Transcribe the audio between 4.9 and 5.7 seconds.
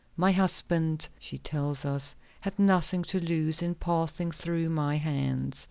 hands.